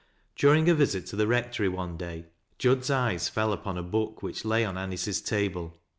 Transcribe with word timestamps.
During 0.35 0.67
a 0.67 0.73
visit 0.73 1.05
to 1.07 1.15
the 1.15 1.27
rectory 1.27 1.69
one 1.69 1.95
day, 1.95 2.25
Jud's 2.57 2.89
eyes 2.89 3.29
fell 3.29 3.53
upon 3.53 3.77
a 3.77 3.83
book 3.83 4.23
which 4.23 4.43
lay 4.43 4.65
on 4.65 4.75
Anice's 4.75 5.21
table. 5.21 5.77